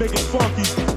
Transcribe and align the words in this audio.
make 0.00 0.14
it 0.14 0.18
funky. 0.18 0.89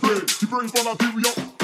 bread. 0.00 0.30
You 0.40 0.48
bring 0.48 0.68
for 0.68 0.82
Liberia. 0.82 1.55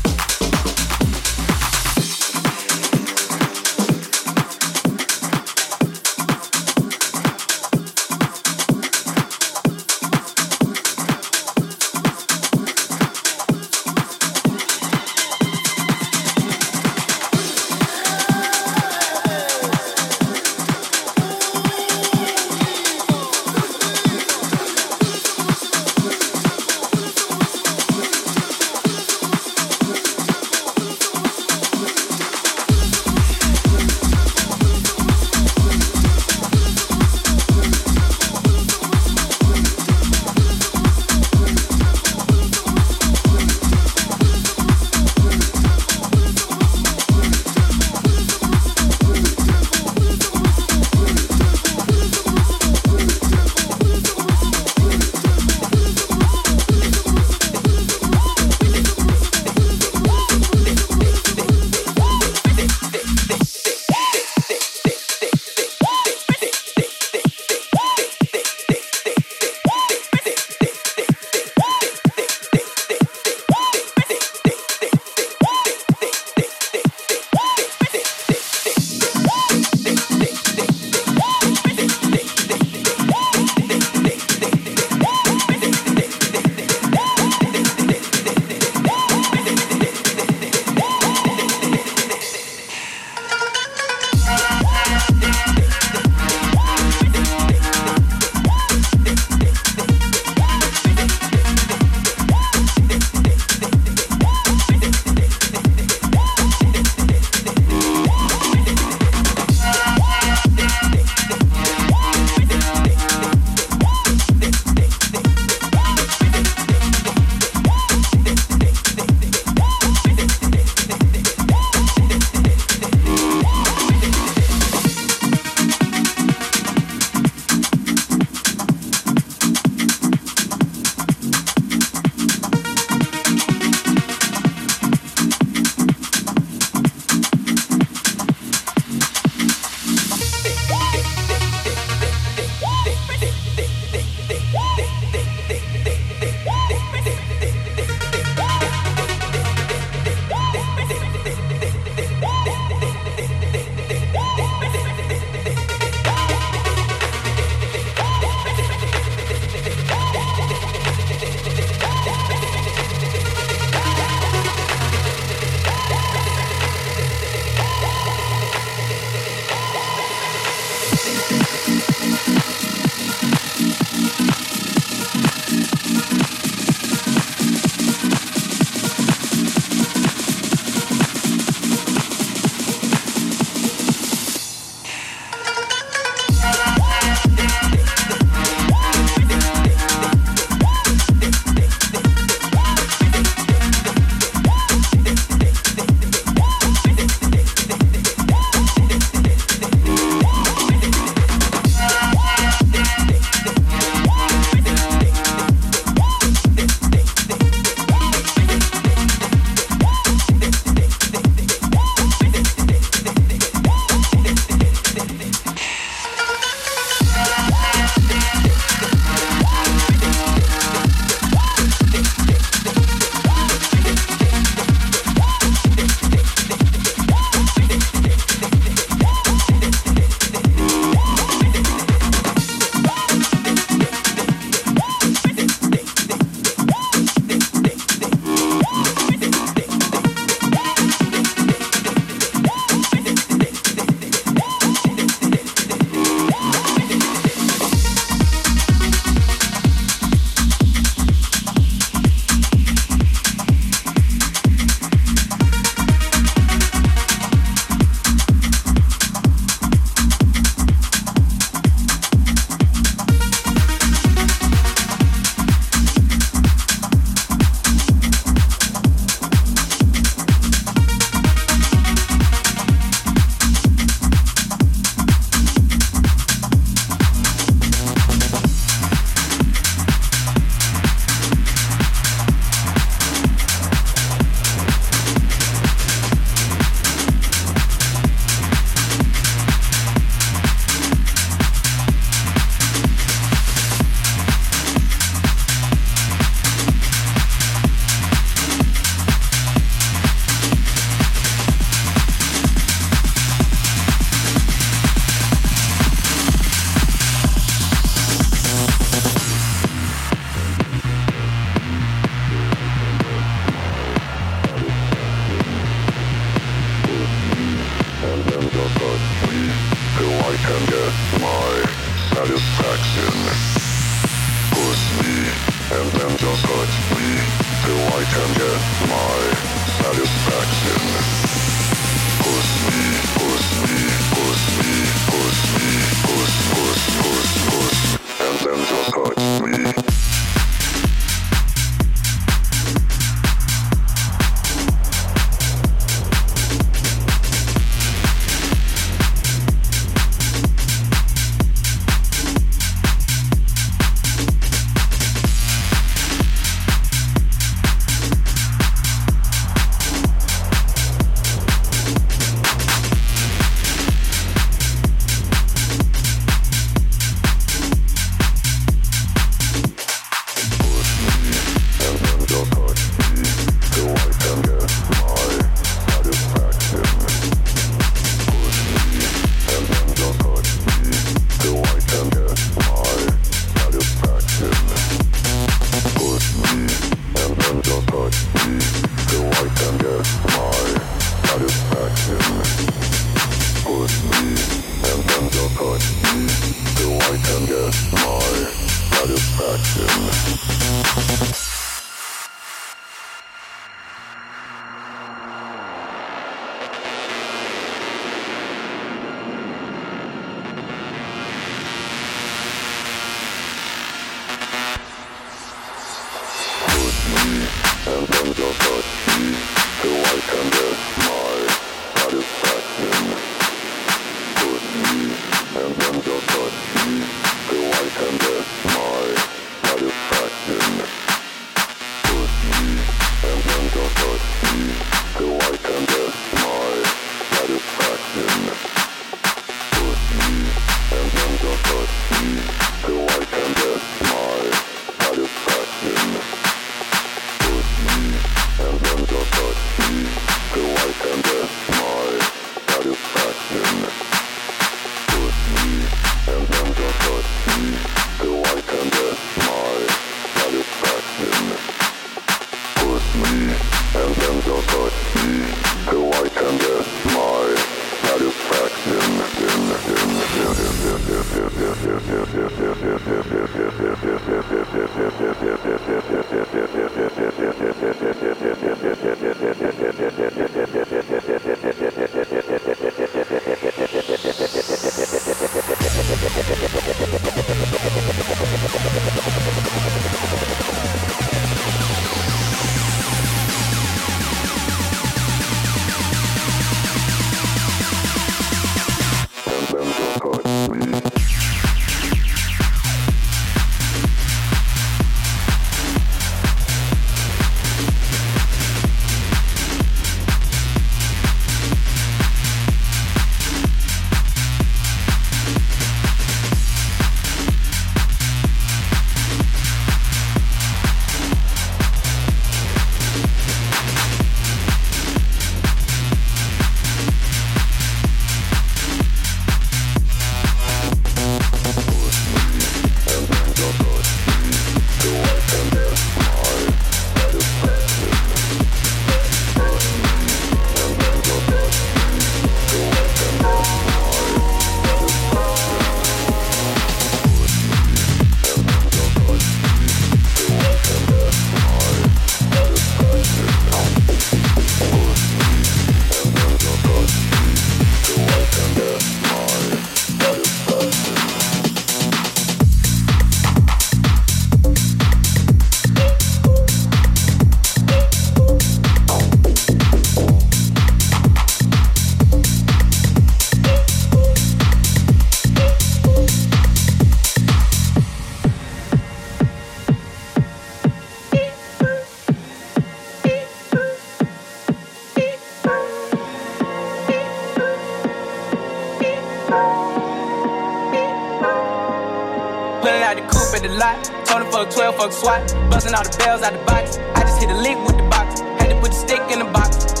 Fuck 594.70 595.12
SWAT. 595.12 595.40
Busting 595.70 595.94
all 595.94 596.02
the 596.02 596.16
bells 596.18 596.42
out 596.42 596.52
the 596.52 596.64
box. 596.64 596.98
I 597.14 597.22
just 597.22 597.40
hit 597.40 597.50
a 597.50 597.54
lick 597.54 597.78
with 597.86 597.96
the 597.96 598.08
box. 598.08 598.40
Had 598.40 598.70
to 598.70 598.80
put 598.80 598.90
the 598.92 598.96
stick 598.96 599.20
in 599.30 599.38
the 599.38 599.44
box. 599.46 600.00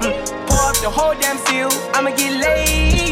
Mm. 0.00 0.46
Pour 0.46 0.58
up 0.68 0.76
the 0.80 0.90
whole 0.90 1.14
damn 1.14 1.38
seal. 1.38 1.68
I'ma 1.94 2.10
get 2.16 2.32
lazy. 2.40 3.09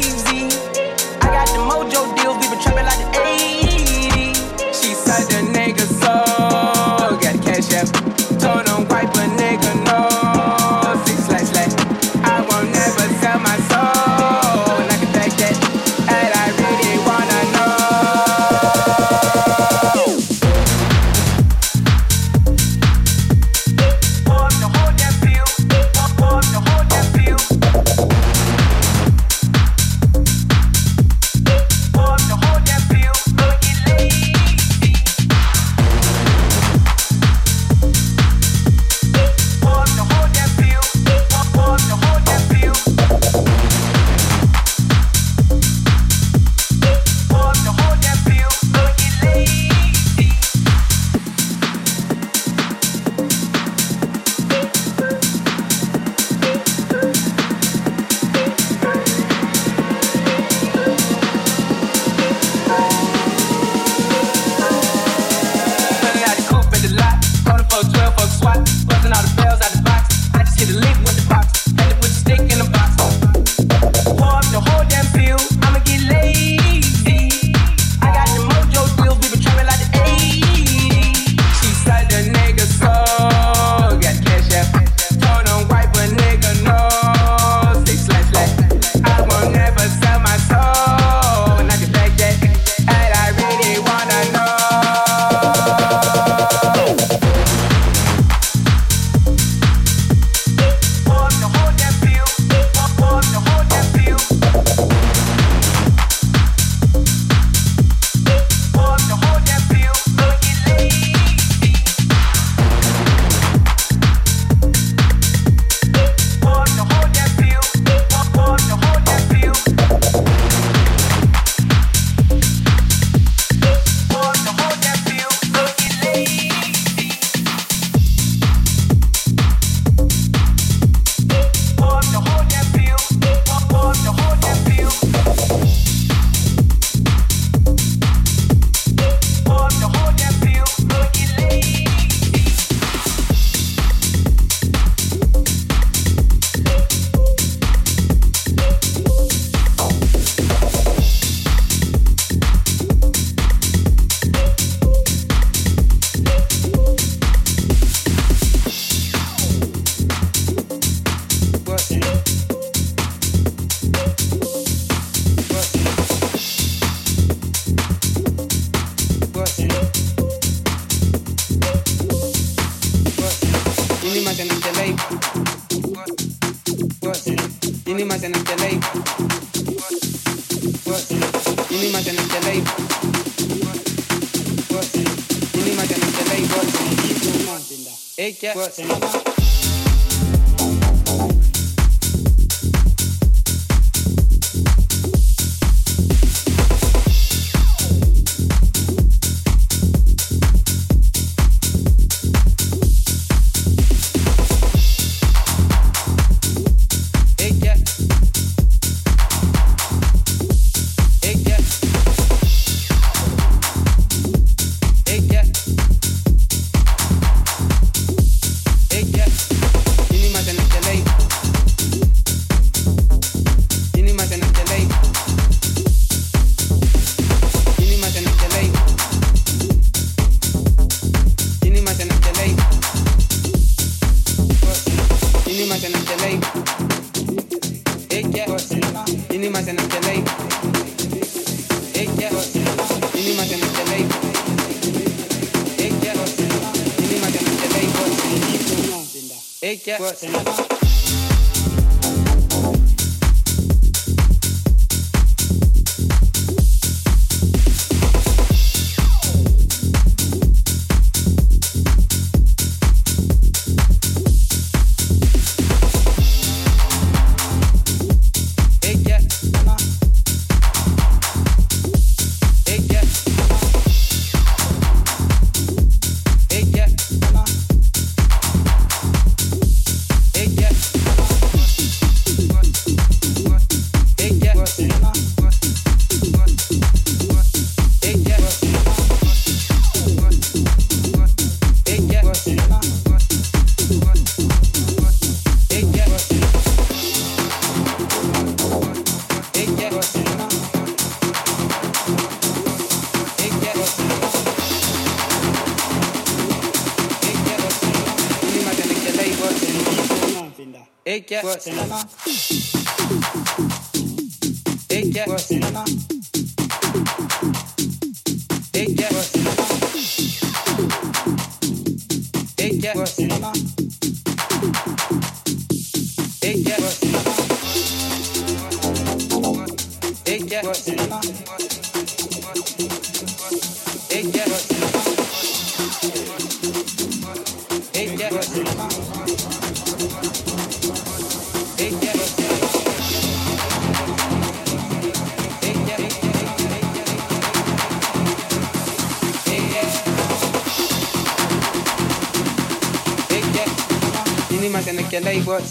Take 314.89 315.13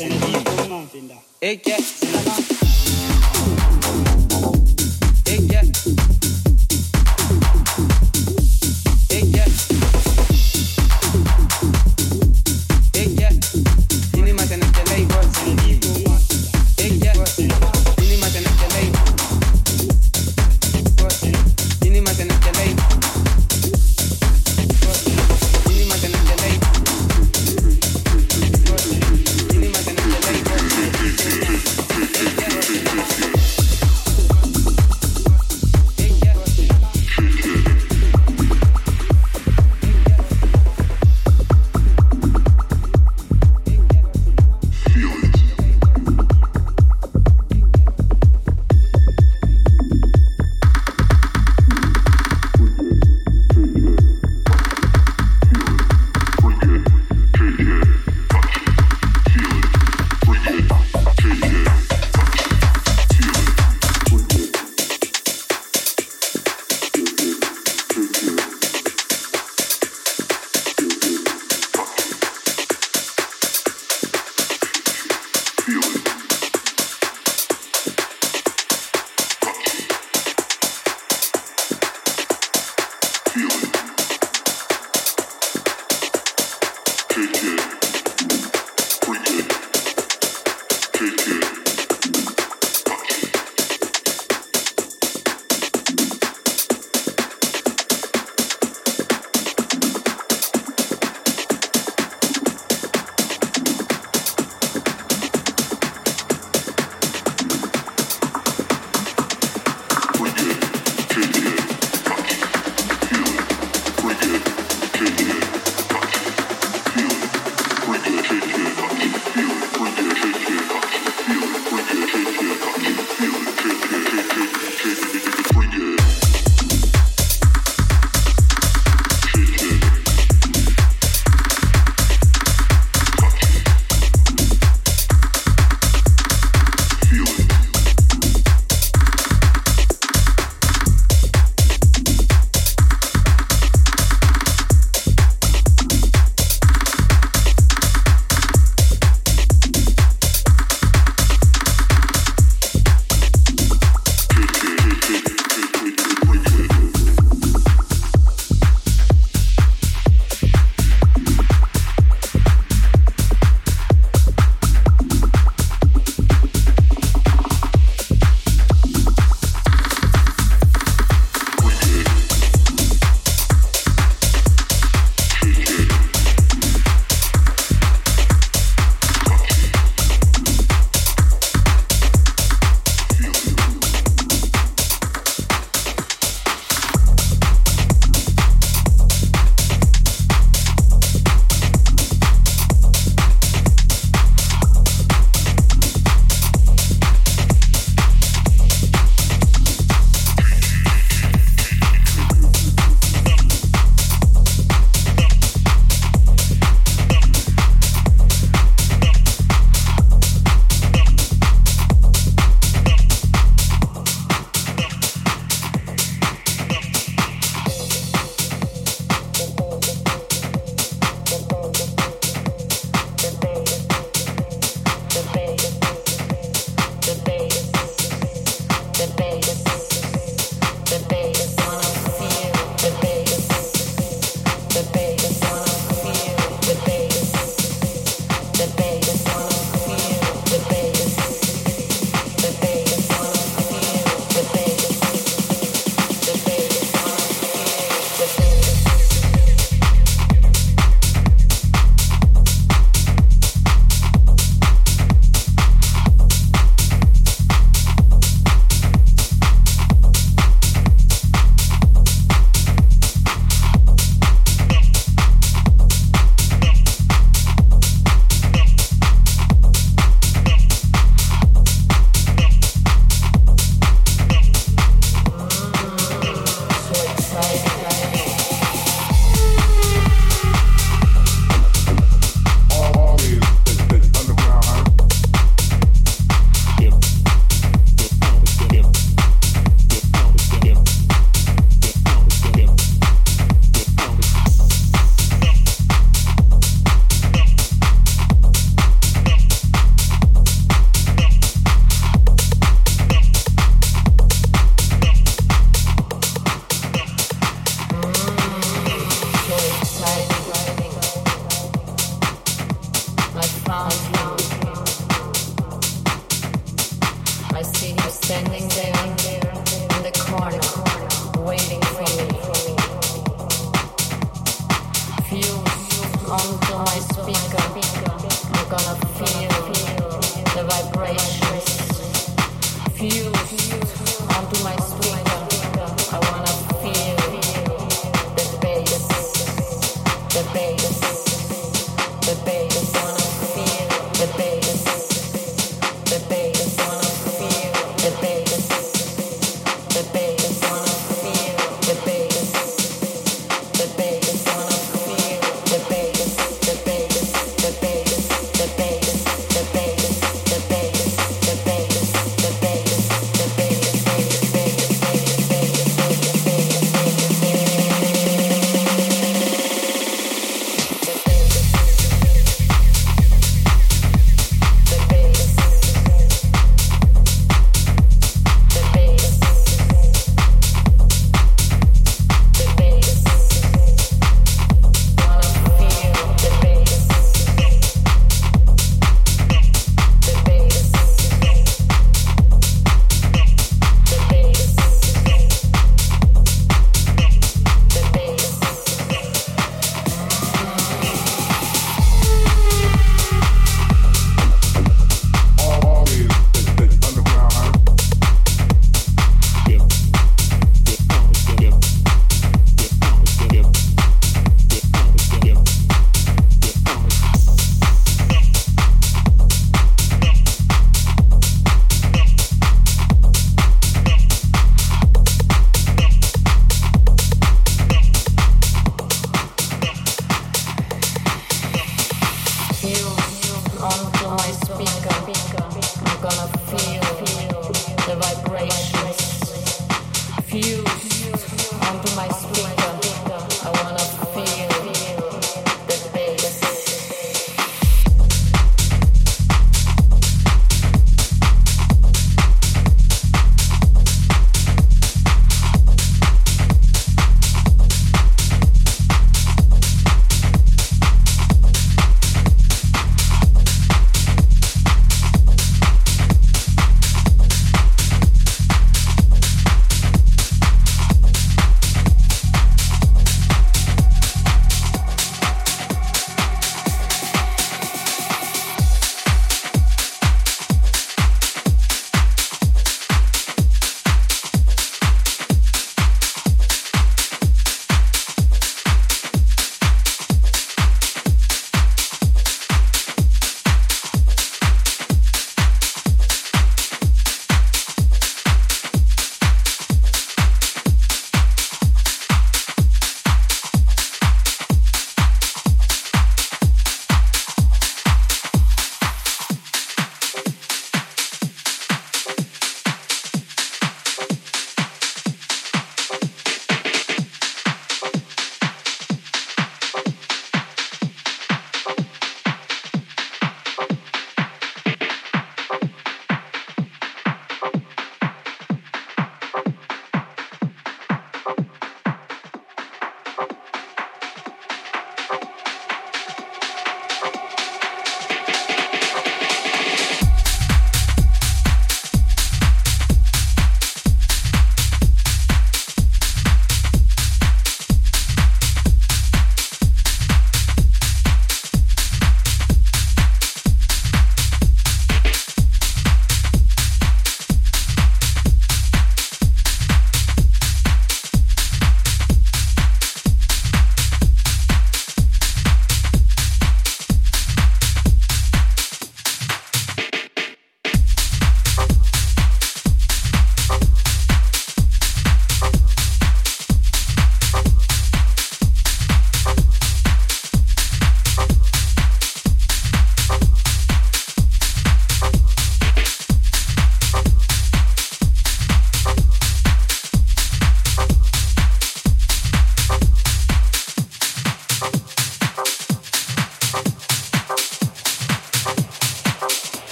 it. 0.00 0.25